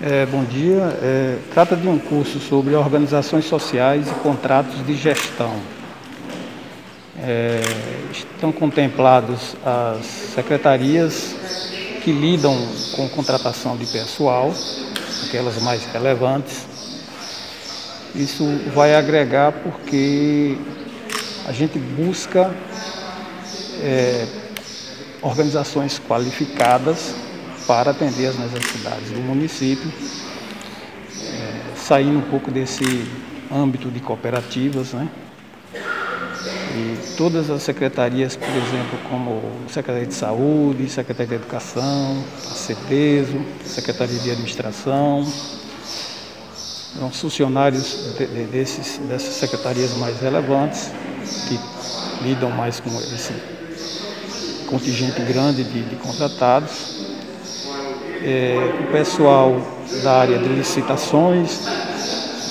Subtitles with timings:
[0.00, 0.96] É, bom dia.
[1.02, 5.56] É, trata de um curso sobre organizações sociais e contratos de gestão.
[7.20, 7.60] É,
[8.12, 11.34] estão contemplados as secretarias
[12.04, 12.56] que lidam
[12.94, 14.54] com contratação de pessoal,
[15.26, 16.64] aquelas mais relevantes.
[18.14, 20.56] Isso vai agregar porque
[21.44, 22.54] a gente busca
[23.82, 24.28] é,
[25.22, 27.16] organizações qualificadas
[27.68, 29.92] para atender as necessidades do município,
[31.22, 33.06] é, saindo um pouco desse
[33.52, 35.06] âmbito de cooperativas, né?
[36.74, 43.38] E todas as secretarias, por exemplo, como Secretaria de Saúde, Secretaria de Educação, a CEPESO,
[43.66, 45.26] Secretaria de Administração,
[46.98, 50.90] são funcionários de, de, desses, dessas secretarias mais relevantes,
[51.46, 51.60] que
[52.26, 53.34] lidam mais com esse
[54.70, 57.08] contingente grande de, de contratados
[58.22, 59.60] é, o pessoal
[60.02, 61.64] da área de licitações,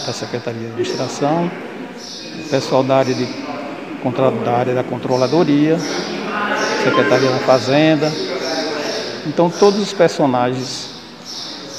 [0.05, 1.51] da Secretaria de Administração,
[2.45, 3.27] o pessoal da área, de,
[4.45, 5.77] da área da Controladoria,
[6.83, 8.11] Secretaria da Fazenda.
[9.25, 10.95] Então, todos os personagens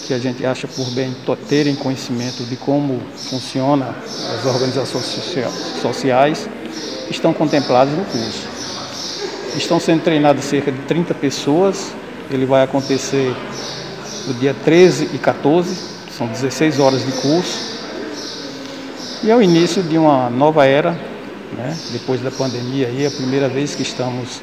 [0.07, 1.15] que a gente acha por bem
[1.49, 3.95] terem conhecimento de como funcionam
[4.35, 5.05] as organizações
[5.83, 6.49] sociais
[7.11, 8.49] estão contemplados no curso.
[9.57, 11.93] Estão sendo treinadas cerca de 30 pessoas.
[12.31, 13.35] Ele vai acontecer
[14.29, 15.75] do dia 13 e 14,
[16.17, 17.79] são 16 horas de curso.
[19.23, 20.93] E é o início de uma nova era,
[21.57, 21.77] né?
[21.91, 24.43] depois da pandemia, aí, é a primeira vez que estamos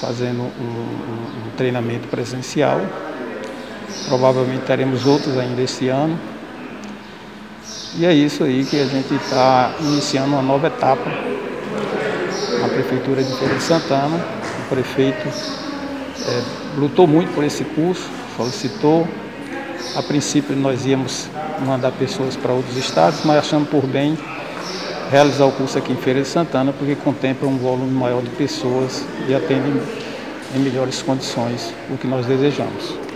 [0.00, 2.80] fazendo um, um, treinamento presencial.
[4.08, 6.18] Provavelmente teremos outros ainda esse ano.
[7.98, 11.10] E é isso aí que a gente está iniciando uma nova etapa
[12.60, 14.16] na Prefeitura de Feira de Santana.
[14.64, 16.42] O prefeito é,
[16.78, 19.06] lutou muito por esse curso, solicitou.
[19.96, 21.28] A princípio nós íamos
[21.66, 24.16] mandar pessoas para outros estados, mas achamos por bem
[25.10, 29.04] realizar o curso aqui em Feira de Santana, porque contempla um volume maior de pessoas
[29.28, 29.80] e atende
[30.54, 33.09] em melhores condições o que nós desejamos.